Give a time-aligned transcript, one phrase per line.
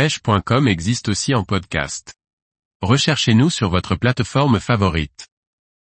[0.00, 2.14] pêche.com existe aussi en podcast.
[2.80, 5.28] Recherchez-nous sur votre plateforme favorite.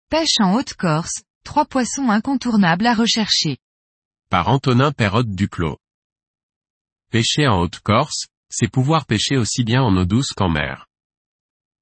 [0.08, 3.58] Pêche en Haute-Corse, trois poissons incontournables à rechercher.
[4.28, 5.78] Par Antonin Perrotte Duclos.
[7.12, 10.88] Pêcher en Haute-Corse, c'est pouvoir pêcher aussi bien en eau douce qu'en mer.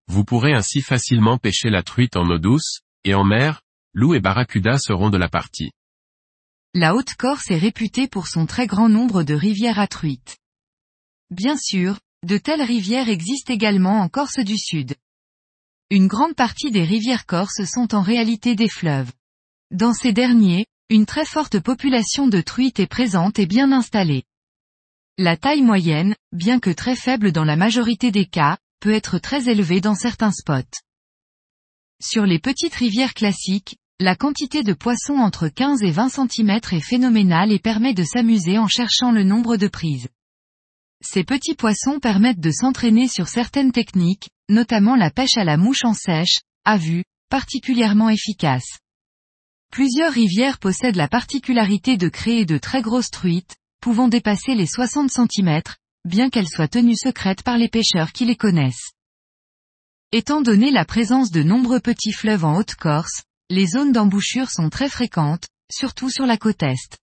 [0.06, 3.62] Vous pourrez ainsi facilement pêcher la truite en eau douce, et en mer,
[3.94, 5.70] loup et barracuda seront de la partie.
[6.74, 10.36] La Haute-Corse est réputée pour son très grand nombre de rivières à truites.
[11.30, 14.96] Bien sûr, de telles rivières existent également en Corse du Sud.
[15.90, 19.12] Une grande partie des rivières corses sont en réalité des fleuves.
[19.70, 24.24] Dans ces derniers, une très forte population de truites est présente et bien installée.
[25.16, 29.48] La taille moyenne, bien que très faible dans la majorité des cas, peut être très
[29.48, 30.78] élevée dans certains spots.
[32.02, 36.80] Sur les petites rivières classiques, la quantité de poissons entre 15 et 20 cm est
[36.80, 40.08] phénoménale et permet de s'amuser en cherchant le nombre de prises.
[41.00, 45.84] Ces petits poissons permettent de s'entraîner sur certaines techniques, notamment la pêche à la mouche
[45.84, 48.78] en sèche, à vue, particulièrement efficace.
[49.70, 55.10] Plusieurs rivières possèdent la particularité de créer de très grosses truites, pouvant dépasser les 60
[55.10, 55.62] cm,
[56.04, 58.92] bien qu'elles soient tenues secrètes par les pêcheurs qui les connaissent.
[60.10, 64.88] Étant donné la présence de nombreux petits fleuves en Haute-Corse, les zones d'embouchure sont très
[64.88, 66.98] fréquentes, surtout sur la côte Est.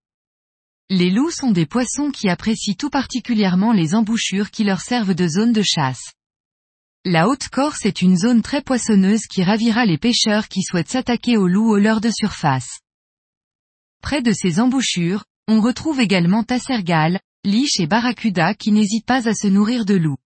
[0.92, 5.28] Les loups sont des poissons qui apprécient tout particulièrement les embouchures qui leur servent de
[5.28, 6.14] zone de chasse.
[7.04, 11.48] La Haute-Corse est une zone très poissonneuse qui ravira les pêcheurs qui souhaitent s'attaquer aux
[11.48, 12.82] loups au leurre de surface.
[14.04, 19.34] Près de ces embouchures, on retrouve également tassergales, liches et barracudas qui n'hésitent pas à
[19.34, 20.20] se nourrir de loups.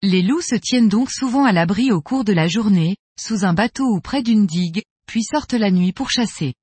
[0.00, 3.52] Les loups se tiennent donc souvent à l'abri au cours de la journée, sous un
[3.52, 6.54] bateau ou près d'une digue, puis sortent la nuit pour chasser.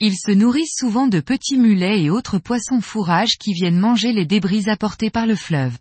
[0.00, 4.26] Ils se nourrissent souvent de petits mulets et autres poissons fourrages qui viennent manger les
[4.26, 5.76] débris apportés par le fleuve.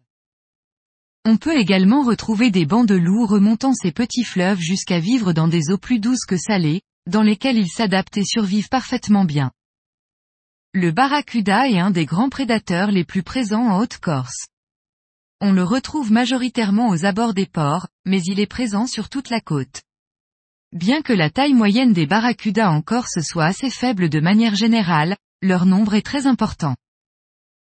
[1.24, 5.48] On peut également retrouver des bancs de loups remontant ces petits fleuves jusqu'à vivre dans
[5.48, 9.52] des eaux plus douces que salées, dans lesquelles ils s'adaptent et survivent parfaitement bien.
[10.74, 14.48] Le barracuda est un des grands prédateurs les plus présents en Haute-Corse.
[15.42, 19.42] On le retrouve majoritairement aux abords des ports, mais il est présent sur toute la
[19.42, 19.84] côte.
[20.74, 25.16] Bien que la taille moyenne des barracudas en Corse soit assez faible de manière générale,
[25.42, 26.76] leur nombre est très important.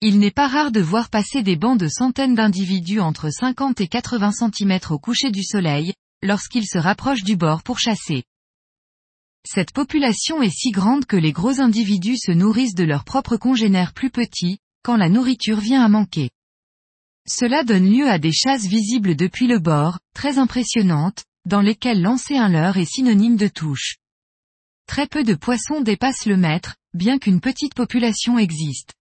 [0.01, 3.87] Il n'est pas rare de voir passer des bancs de centaines d'individus entre 50 et
[3.87, 5.93] 80 cm au coucher du soleil,
[6.23, 8.23] lorsqu'ils se rapprochent du bord pour chasser.
[9.45, 13.93] Cette population est si grande que les gros individus se nourrissent de leurs propres congénères
[13.93, 16.31] plus petits, quand la nourriture vient à manquer.
[17.27, 22.35] Cela donne lieu à des chasses visibles depuis le bord, très impressionnantes, dans lesquels lancer
[22.35, 23.95] un leurre est synonyme de touche.
[24.85, 28.93] Très peu de poissons dépassent le mètre, bien qu'une petite population existe.